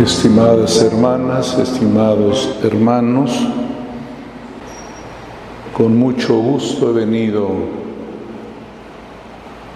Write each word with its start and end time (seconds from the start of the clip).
Estimadas 0.00 0.82
hermanas, 0.82 1.58
estimados 1.58 2.56
hermanos, 2.62 3.38
con 5.76 5.94
mucho 5.94 6.38
gusto 6.38 6.88
he 6.88 7.04
venido 7.04 7.50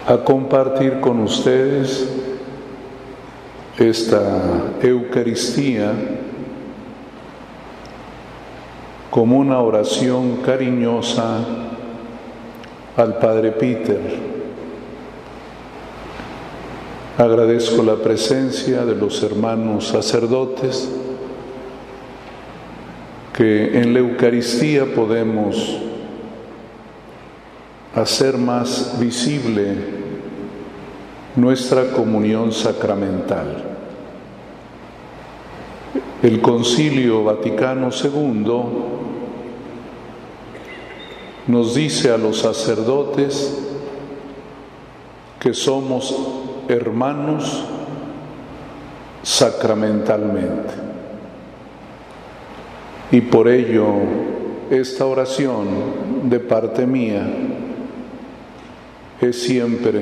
a 0.08 0.16
compartir 0.24 0.98
con 1.00 1.20
ustedes 1.20 2.08
esta 3.76 4.72
Eucaristía 4.80 5.92
como 9.10 9.36
una 9.36 9.60
oración 9.60 10.38
cariñosa 10.38 11.40
al 12.96 13.18
Padre 13.18 13.52
Peter 13.52 14.33
Agradezco 17.16 17.84
la 17.84 17.94
presencia 17.94 18.84
de 18.84 18.96
los 18.96 19.22
hermanos 19.22 19.86
sacerdotes 19.86 20.90
que 23.32 23.78
en 23.78 23.94
la 23.94 24.00
Eucaristía 24.00 24.84
podemos 24.92 25.78
hacer 27.94 28.36
más 28.36 28.98
visible 28.98 29.76
nuestra 31.36 31.92
comunión 31.92 32.50
sacramental. 32.50 33.62
El 36.20 36.40
Concilio 36.40 37.22
Vaticano 37.22 37.90
II 37.92 38.62
nos 41.46 41.74
dice 41.76 42.10
a 42.10 42.18
los 42.18 42.38
sacerdotes 42.38 43.56
que 45.38 45.54
somos 45.54 46.12
hermanos 46.68 47.64
sacramentalmente. 49.22 50.74
Y 53.10 53.20
por 53.20 53.48
ello 53.48 53.94
esta 54.70 55.06
oración 55.06 55.66
de 56.24 56.40
parte 56.40 56.86
mía 56.86 57.26
es 59.20 59.42
siempre 59.42 60.00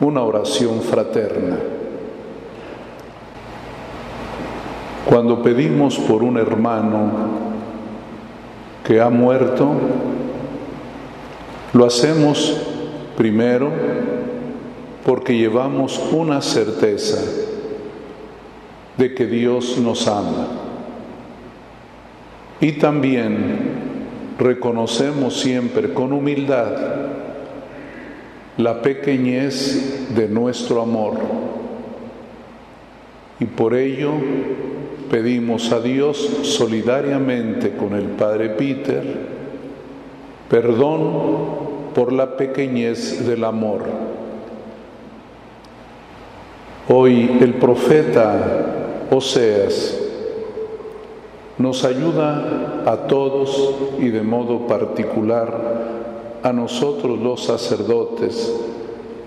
una 0.00 0.22
oración 0.22 0.80
fraterna. 0.80 1.58
Cuando 5.06 5.42
pedimos 5.42 5.98
por 5.98 6.22
un 6.22 6.38
hermano 6.38 7.10
que 8.84 9.00
ha 9.00 9.10
muerto, 9.10 9.72
lo 11.72 11.86
hacemos 11.86 12.60
primero 13.16 13.70
porque 15.04 15.36
llevamos 15.36 16.00
una 16.12 16.40
certeza 16.40 17.22
de 18.96 19.14
que 19.14 19.26
Dios 19.26 19.78
nos 19.78 20.08
ama. 20.08 20.48
Y 22.60 22.72
también 22.72 23.58
reconocemos 24.38 25.38
siempre 25.38 25.92
con 25.92 26.12
humildad 26.12 26.72
la 28.56 28.80
pequeñez 28.80 30.14
de 30.14 30.28
nuestro 30.28 30.80
amor. 30.80 31.18
Y 33.40 33.44
por 33.46 33.74
ello 33.74 34.12
pedimos 35.10 35.72
a 35.72 35.80
Dios 35.80 36.16
solidariamente 36.42 37.76
con 37.76 37.94
el 37.94 38.04
Padre 38.04 38.50
Peter 38.50 39.34
perdón 40.48 41.92
por 41.94 42.12
la 42.12 42.36
pequeñez 42.36 43.26
del 43.26 43.44
amor 43.44 43.82
Hoy 46.86 47.38
el 47.40 47.54
profeta 47.54 49.06
Oseas 49.10 49.98
nos 51.56 51.82
ayuda 51.82 52.82
a 52.84 53.06
todos 53.06 53.74
y 53.98 54.08
de 54.08 54.20
modo 54.20 54.66
particular 54.66 56.40
a 56.42 56.52
nosotros 56.52 57.18
los 57.18 57.42
sacerdotes 57.44 58.54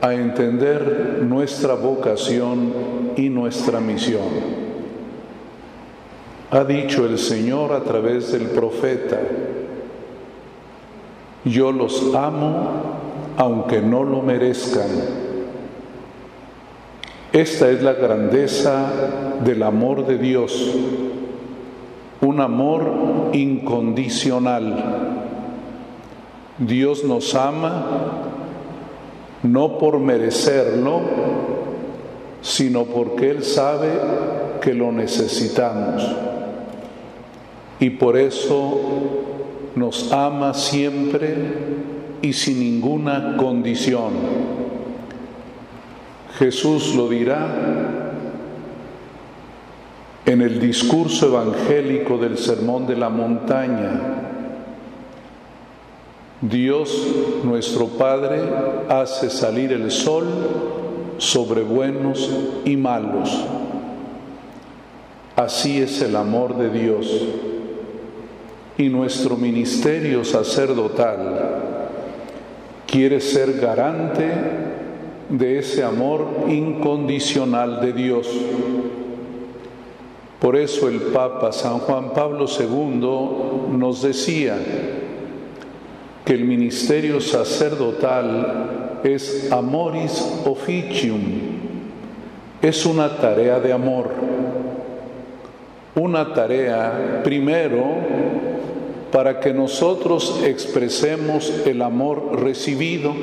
a 0.01 0.13
entender 0.13 1.23
nuestra 1.23 1.73
vocación 1.73 2.73
y 3.15 3.29
nuestra 3.29 3.79
misión. 3.79 4.21
Ha 6.51 6.63
dicho 6.63 7.07
el 7.07 7.17
Señor 7.17 7.73
a 7.73 7.81
través 7.83 8.31
del 8.33 8.51
profeta, 8.51 9.19
yo 11.43 11.71
los 11.71 12.13
amo 12.13 12.67
aunque 13.35 13.81
no 13.81 14.03
lo 14.03 14.21
merezcan 14.21 15.26
esta 17.33 17.69
es 17.69 17.83
la 17.83 17.93
grandeza 17.93 18.89
del 19.43 19.63
amor 19.63 20.05
de 20.07 20.17
Dios, 20.17 20.75
un 22.21 22.39
amor 22.41 23.29
incondicional. 23.33 25.13
Dios 26.57 27.03
nos 27.03 27.35
ama 27.35 27.85
no 29.43 29.77
por 29.77 29.99
merecerlo, 29.99 31.01
sino 32.41 32.85
porque 32.85 33.29
Él 33.29 33.43
sabe 33.43 33.89
que 34.61 34.73
lo 34.73 34.91
necesitamos. 34.91 36.03
Y 37.79 37.91
por 37.91 38.17
eso 38.17 38.79
nos 39.75 40.11
ama 40.11 40.53
siempre 40.53 41.35
y 42.21 42.33
sin 42.33 42.59
ninguna 42.59 43.37
condición. 43.37 44.46
Jesús 46.37 46.93
lo 46.93 47.09
dirá 47.09 47.47
en 50.25 50.41
el 50.41 50.59
discurso 50.59 51.27
evangélico 51.27 52.17
del 52.17 52.37
Sermón 52.37 52.85
de 52.85 52.95
la 52.95 53.09
Montaña. 53.09 53.91
Dios 56.41 57.07
nuestro 57.43 57.87
Padre 57.87 58.41
hace 58.87 59.31
salir 59.31 59.71
el 59.71 59.89
sol 59.89 60.25
sobre 61.17 61.63
buenos 61.63 62.29
y 62.65 62.77
malos. 62.77 63.45
Así 65.35 65.81
es 65.81 66.01
el 66.01 66.15
amor 66.15 66.55
de 66.57 66.69
Dios. 66.69 67.07
Y 68.77 68.89
nuestro 68.89 69.37
ministerio 69.37 70.23
sacerdotal 70.23 71.63
quiere 72.85 73.21
ser 73.21 73.53
garante 73.53 74.66
de 75.29 75.59
ese 75.59 75.83
amor 75.83 76.45
incondicional 76.47 77.81
de 77.81 77.93
Dios. 77.93 78.27
Por 80.39 80.55
eso 80.55 80.87
el 80.87 81.01
Papa 81.01 81.51
San 81.51 81.79
Juan 81.79 82.13
Pablo 82.13 82.45
II 82.47 83.77
nos 83.77 84.01
decía 84.03 84.55
que 86.23 86.33
el 86.33 86.45
ministerio 86.45 87.19
sacerdotal 87.19 88.99
es 89.03 89.51
amoris 89.51 90.41
officium, 90.45 91.21
es 92.61 92.85
una 92.85 93.17
tarea 93.17 93.59
de 93.59 93.73
amor, 93.73 94.11
una 95.95 96.33
tarea 96.33 97.21
primero 97.23 97.83
para 99.11 99.39
que 99.39 99.53
nosotros 99.53 100.41
expresemos 100.43 101.51
el 101.65 101.81
amor 101.81 102.39
recibido 102.41 103.13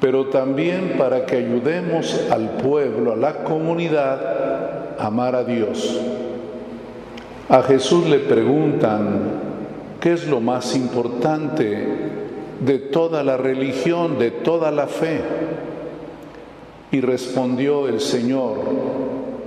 pero 0.00 0.26
también 0.26 0.94
para 0.96 1.26
que 1.26 1.36
ayudemos 1.36 2.26
al 2.30 2.50
pueblo, 2.52 3.12
a 3.12 3.16
la 3.16 3.44
comunidad, 3.44 4.96
a 4.98 5.06
amar 5.06 5.34
a 5.34 5.44
Dios. 5.44 6.00
A 7.48 7.62
Jesús 7.62 8.06
le 8.06 8.18
preguntan, 8.18 9.22
¿qué 10.00 10.12
es 10.12 10.28
lo 10.28 10.40
más 10.40 10.76
importante 10.76 11.86
de 12.60 12.78
toda 12.78 13.24
la 13.24 13.36
religión, 13.36 14.18
de 14.18 14.30
toda 14.30 14.70
la 14.70 14.86
fe? 14.86 15.20
Y 16.90 17.00
respondió 17.00 17.88
el 17.88 18.00
Señor 18.00 18.56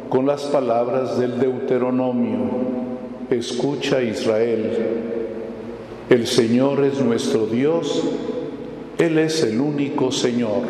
con 0.10 0.26
las 0.26 0.44
palabras 0.44 1.18
del 1.18 1.40
Deuteronomio, 1.40 2.50
escucha 3.30 4.02
Israel, 4.02 4.72
el 6.10 6.28
Señor 6.28 6.84
es 6.84 7.00
nuestro 7.00 7.46
Dios, 7.46 8.04
él 9.02 9.18
es 9.18 9.42
el 9.42 9.60
único 9.60 10.12
Señor. 10.12 10.62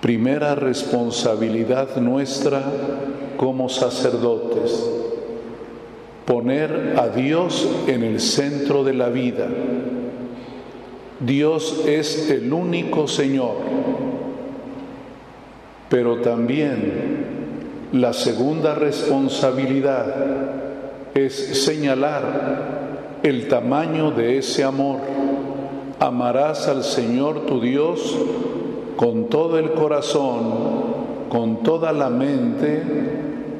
Primera 0.00 0.54
responsabilidad 0.54 1.96
nuestra 1.96 2.62
como 3.36 3.68
sacerdotes, 3.68 4.88
poner 6.24 6.94
a 6.96 7.08
Dios 7.08 7.68
en 7.88 8.04
el 8.04 8.20
centro 8.20 8.84
de 8.84 8.94
la 8.94 9.08
vida. 9.08 9.48
Dios 11.18 11.82
es 11.84 12.30
el 12.30 12.52
único 12.52 13.08
Señor, 13.08 13.56
pero 15.88 16.18
también 16.18 17.90
la 17.92 18.12
segunda 18.12 18.76
responsabilidad 18.76 20.14
es 21.12 21.64
señalar 21.64 23.20
el 23.24 23.48
tamaño 23.48 24.12
de 24.12 24.38
ese 24.38 24.62
amor 24.62 25.11
Amarás 26.02 26.66
al 26.66 26.82
Señor 26.82 27.46
tu 27.46 27.60
Dios 27.60 28.18
con 28.96 29.28
todo 29.28 29.56
el 29.56 29.70
corazón, 29.70 30.52
con 31.28 31.62
toda 31.62 31.92
la 31.92 32.10
mente, 32.10 32.82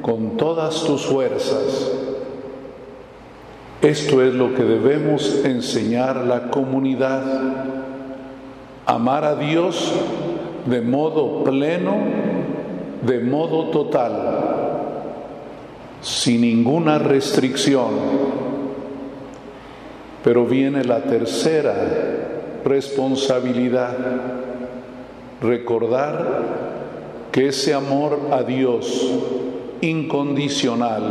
con 0.01 0.35
todas 0.35 0.83
tus 0.83 1.05
fuerzas. 1.05 1.89
Esto 3.81 4.21
es 4.21 4.33
lo 4.33 4.53
que 4.55 4.63
debemos 4.63 5.45
enseñar 5.45 6.17
a 6.17 6.25
la 6.25 6.49
comunidad. 6.49 7.23
Amar 8.87 9.23
a 9.23 9.35
Dios 9.37 9.93
de 10.65 10.81
modo 10.81 11.45
pleno, 11.45 11.95
de 13.07 13.21
modo 13.21 13.69
total, 13.69 14.11
sin 16.01 16.41
ninguna 16.41 16.99
restricción. 16.99 17.91
Pero 20.25 20.45
viene 20.45 20.83
la 20.83 21.03
tercera 21.03 22.22
responsabilidad, 22.65 23.95
recordar 25.41 26.63
que 27.31 27.47
ese 27.47 27.73
amor 27.73 28.29
a 28.31 28.43
Dios 28.43 29.11
incondicional 29.81 31.03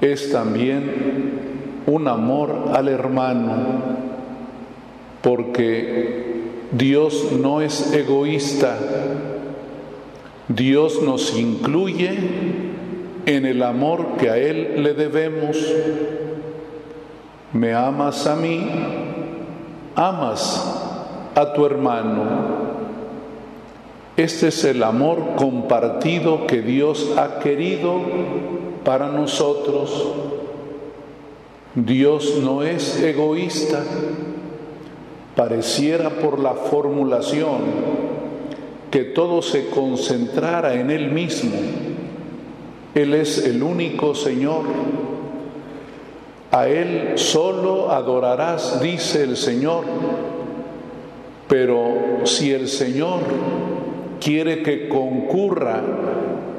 es 0.00 0.30
también 0.30 1.80
un 1.86 2.06
amor 2.06 2.70
al 2.74 2.88
hermano, 2.88 3.54
porque 5.22 6.42
Dios 6.72 7.32
no 7.32 7.60
es 7.60 7.92
egoísta, 7.92 8.78
Dios 10.48 11.02
nos 11.02 11.36
incluye 11.38 12.10
en 13.26 13.46
el 13.46 13.62
amor 13.62 14.16
que 14.18 14.30
a 14.30 14.38
Él 14.38 14.82
le 14.82 14.94
debemos. 14.94 15.56
Me 17.52 17.74
amas 17.74 18.26
a 18.26 18.36
mí, 18.36 18.60
amas 19.94 20.80
a 21.34 21.52
tu 21.52 21.66
hermano. 21.66 22.24
Este 24.16 24.48
es 24.48 24.64
el 24.64 24.82
amor 24.82 25.36
compartido 25.36 26.46
que 26.46 26.60
Dios 26.60 27.14
ha 27.16 27.38
querido 27.38 28.00
para 28.84 29.08
nosotros. 29.08 30.12
Dios 31.74 32.38
no 32.42 32.62
es 32.62 33.00
egoísta. 33.00 33.82
Pareciera 35.36 36.10
por 36.10 36.38
la 36.38 36.54
formulación 36.54 37.60
que 38.90 39.04
todo 39.04 39.40
se 39.40 39.70
concentrara 39.70 40.74
en 40.74 40.90
Él 40.90 41.12
mismo. 41.12 41.52
Él 42.94 43.14
es 43.14 43.46
el 43.46 43.62
único 43.62 44.14
Señor. 44.14 44.64
A 46.52 46.68
Él 46.68 47.12
solo 47.16 47.90
adorarás, 47.90 48.80
dice 48.80 49.22
el 49.22 49.36
Señor. 49.36 49.84
Pero 51.48 52.24
si 52.24 52.52
el 52.52 52.68
Señor 52.68 53.20
quiere 54.20 54.62
que 54.62 54.88
concurra 54.88 55.82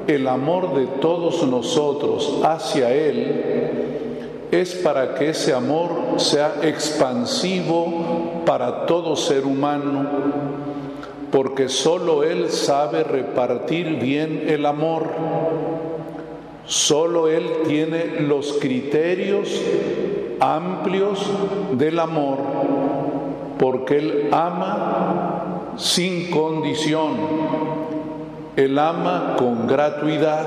el 0.06 0.26
amor 0.26 0.74
de 0.74 0.86
todos 1.00 1.46
nosotros 1.46 2.40
hacia 2.42 2.92
Él, 2.92 3.62
es 4.50 4.74
para 4.74 5.14
que 5.14 5.30
ese 5.30 5.54
amor 5.54 5.90
sea 6.18 6.56
expansivo 6.62 8.42
para 8.44 8.84
todo 8.84 9.16
ser 9.16 9.46
humano, 9.46 10.06
porque 11.30 11.70
solo 11.70 12.22
Él 12.22 12.50
sabe 12.50 13.02
repartir 13.02 13.98
bien 13.98 14.44
el 14.48 14.66
amor, 14.66 15.04
solo 16.72 17.28
Él 17.28 17.44
tiene 17.68 18.22
los 18.22 18.54
criterios 18.54 19.60
amplios 20.40 21.30
del 21.72 21.98
amor, 21.98 22.38
porque 23.58 23.98
Él 23.98 24.28
ama 24.32 25.74
sin 25.76 26.30
condición. 26.30 27.10
Él 28.56 28.78
ama 28.78 29.36
con 29.38 29.66
gratuidad. 29.66 30.46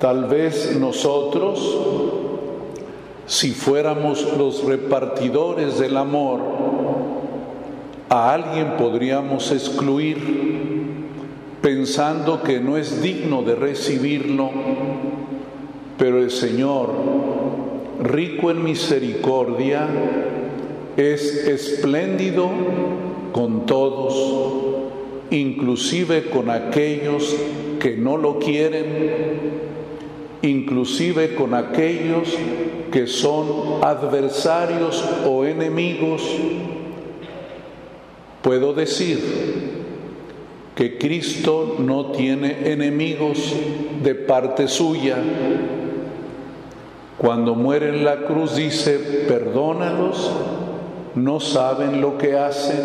Tal 0.00 0.24
vez 0.24 0.76
nosotros, 0.76 1.78
si 3.26 3.52
fuéramos 3.52 4.26
los 4.36 4.64
repartidores 4.64 5.78
del 5.78 5.96
amor, 5.96 6.40
a 8.08 8.32
alguien 8.32 8.76
podríamos 8.76 9.52
excluir 9.52 10.57
pensando 11.68 12.42
que 12.42 12.60
no 12.60 12.78
es 12.78 13.02
digno 13.02 13.42
de 13.42 13.54
recibirlo, 13.54 14.50
pero 15.98 16.22
el 16.22 16.30
Señor, 16.30 16.88
rico 18.02 18.50
en 18.50 18.64
misericordia, 18.64 19.86
es 20.96 21.46
espléndido 21.46 22.48
con 23.32 23.66
todos, 23.66 24.86
inclusive 25.30 26.30
con 26.30 26.48
aquellos 26.48 27.36
que 27.78 27.98
no 27.98 28.16
lo 28.16 28.38
quieren, 28.38 28.86
inclusive 30.40 31.34
con 31.34 31.52
aquellos 31.52 32.34
que 32.90 33.06
son 33.06 33.84
adversarios 33.84 35.04
o 35.26 35.44
enemigos. 35.44 36.22
Puedo 38.40 38.72
decir 38.72 39.77
que 40.78 40.96
Cristo 40.96 41.74
no 41.80 42.12
tiene 42.12 42.70
enemigos 42.72 43.52
de 44.00 44.14
parte 44.14 44.68
suya. 44.68 45.16
Cuando 47.16 47.56
muere 47.56 47.88
en 47.88 48.04
la 48.04 48.18
cruz 48.26 48.54
dice, 48.54 49.24
perdónalos 49.26 50.30
no 51.16 51.40
saben 51.40 52.00
lo 52.00 52.16
que 52.16 52.38
hacen. 52.38 52.80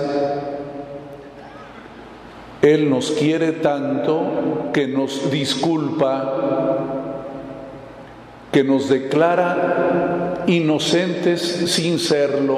Él 2.64 2.90
nos 2.90 3.12
quiere 3.12 3.52
tanto 3.52 4.72
que 4.74 4.88
nos 4.88 5.30
disculpa, 5.30 6.34
que 8.52 8.64
nos 8.64 8.90
declara 8.90 10.46
inocentes 10.48 11.42
sin 11.68 12.00
serlo, 12.00 12.58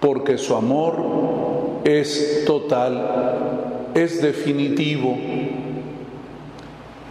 porque 0.00 0.36
su 0.36 0.54
amor 0.54 1.35
es 1.84 2.44
total, 2.46 3.90
es 3.94 4.20
definitivo. 4.20 5.16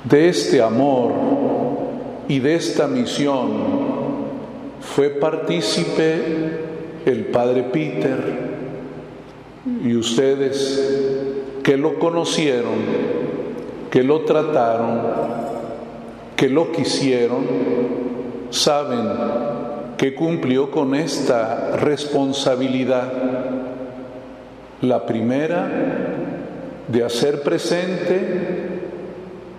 De 0.04 0.30
este 0.30 0.62
amor 0.62 1.14
y 2.28 2.40
de 2.40 2.56
esta 2.56 2.88
misión 2.88 3.50
fue 4.82 5.10
partícipe 5.10 6.22
el 7.06 7.26
padre 7.26 7.64
Peter 7.64 8.46
y 9.84 9.96
ustedes 9.96 10.94
que 11.64 11.78
lo 11.78 11.98
conocieron, 11.98 12.76
que 13.90 14.04
lo 14.04 14.22
trataron, 14.22 15.02
que 16.36 16.50
lo 16.50 16.72
quisieron, 16.72 17.46
saben 18.52 19.10
que 19.98 20.14
cumplió 20.14 20.70
con 20.70 20.94
esta 20.94 21.78
responsabilidad. 21.78 23.12
La 24.86 25.04
primera, 25.08 25.68
de 26.88 27.04
hacer 27.04 27.42
presente 27.42 28.20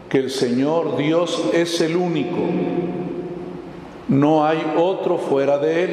que 0.09 0.19
el 0.19 0.31
Señor 0.31 0.97
Dios 0.97 1.51
es 1.53 1.81
el 1.81 1.97
único. 1.97 2.39
No 4.07 4.47
hay 4.47 4.59
otro 4.77 5.19
fuera 5.19 5.59
de 5.59 5.83
Él. 5.83 5.91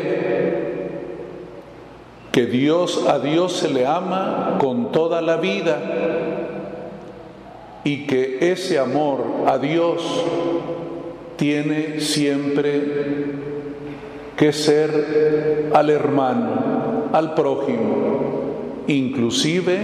Que 2.31 2.45
Dios 2.45 3.05
a 3.07 3.17
Dios 3.17 3.53
se 3.53 3.69
le 3.69 3.87
ama 3.87 4.57
con 4.59 4.91
toda 4.91 5.19
la 5.23 5.37
vida. 5.37 5.79
Y 7.83 8.05
que 8.05 8.51
ese 8.51 8.77
amor 8.77 9.23
a 9.47 9.57
Dios 9.57 10.03
tiene 11.37 11.99
siempre 12.01 13.41
que 14.37 14.53
ser 14.53 15.71
al 15.73 15.89
hermano, 15.89 17.09
al 17.11 17.33
prójimo, 17.33 18.12
inclusive 18.87 19.77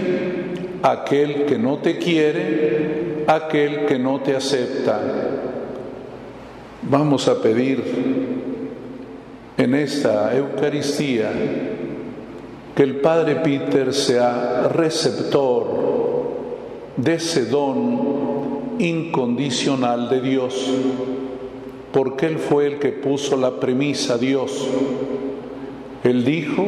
aquel 0.82 1.44
que 1.46 1.58
no 1.58 1.78
te 1.78 1.98
quiere, 1.98 3.24
aquel 3.26 3.86
que 3.86 3.98
no 3.98 4.20
te 4.20 4.34
acepta. 4.34 5.00
Vamos 6.82 7.28
a 7.28 7.40
pedir 7.40 7.82
en 9.56 9.74
esta 9.74 10.34
Eucaristía 10.34 11.30
que 12.74 12.82
el 12.82 12.96
Padre 12.96 13.36
Peter 13.36 13.92
sea 13.92 14.68
receptor 14.68 15.90
de 16.96 17.14
ese 17.14 17.46
don 17.46 18.76
incondicional 18.78 20.08
de 20.08 20.20
Dios, 20.22 20.70
porque 21.92 22.26
Él 22.26 22.38
fue 22.38 22.66
el 22.66 22.78
que 22.78 22.92
puso 22.92 23.36
la 23.36 23.60
premisa 23.60 24.14
a 24.14 24.18
Dios. 24.18 24.66
Él 26.04 26.24
dijo, 26.24 26.64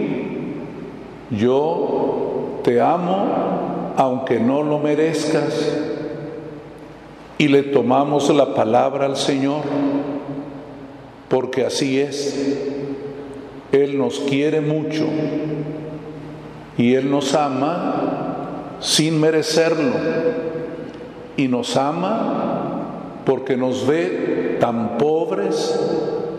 yo 1.31 2.12
te 2.62 2.81
amo 2.81 3.92
aunque 3.97 4.40
no 4.40 4.62
lo 4.62 4.78
merezcas, 4.78 5.71
y 7.42 7.49
le 7.49 7.64
tomamos 7.64 8.28
la 8.31 8.54
palabra 8.54 9.07
al 9.07 9.16
Señor 9.16 9.62
porque 11.28 11.64
así 11.64 11.99
es. 11.99 12.57
Él 13.73 13.99
nos 13.99 14.21
quiere 14.21 14.61
mucho 14.61 15.07
y 16.78 16.95
Él 16.95 17.11
nos 17.11 17.35
ama 17.35 18.76
sin 18.81 19.21
merecerlo 19.21 19.92
y 21.37 21.49
nos 21.49 21.76
ama 21.76 23.23
porque 23.25 23.57
nos 23.57 23.87
ve 23.87 24.59
tan 24.61 24.99
pobres, 24.99 25.81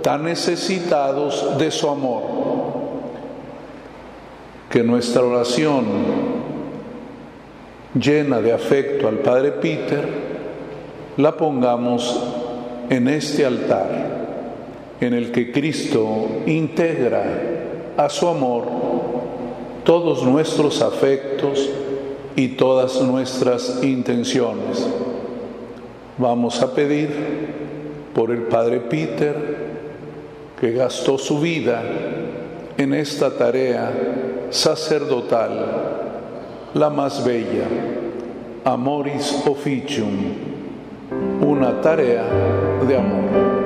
tan 0.03 0.23
necesitados 0.23 1.57
de 1.57 1.69
su 1.69 1.89
amor. 1.89 2.32
Que 4.73 4.83
nuestra 4.83 5.21
oración 5.21 5.85
llena 7.93 8.41
de 8.41 8.53
afecto 8.53 9.07
al 9.07 9.19
Padre 9.19 9.51
Peter 9.51 10.03
la 11.17 11.37
pongamos 11.37 12.19
en 12.89 13.07
este 13.07 13.45
altar 13.45 14.97
en 14.99 15.13
el 15.13 15.31
que 15.31 15.51
Cristo 15.51 16.25
integra 16.47 17.23
a 17.97 18.09
su 18.09 18.27
amor 18.27 18.63
todos 19.83 20.23
nuestros 20.23 20.81
afectos 20.81 21.69
y 22.35 22.47
todas 22.47 22.99
nuestras 22.99 23.83
intenciones. 23.83 24.87
Vamos 26.17 26.63
a 26.63 26.73
pedir 26.73 27.11
por 28.15 28.31
el 28.31 28.41
Padre 28.41 28.79
Peter 28.79 29.35
que 30.59 30.71
gastó 30.71 31.19
su 31.19 31.39
vida 31.39 31.83
en 32.77 32.93
esta 32.93 33.29
tarea 33.31 33.91
sacerdotal, 34.49 35.65
la 36.73 36.89
más 36.89 37.23
bella, 37.23 37.65
Amoris 38.65 39.43
Officium, 39.45 40.17
una 41.41 41.81
tarea 41.81 42.23
de 42.87 42.97
amor. 42.97 43.62